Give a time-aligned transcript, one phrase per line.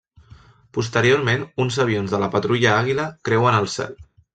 [0.77, 3.99] Posteriorment uns avions de la Patrulla Àguila creuen el cel.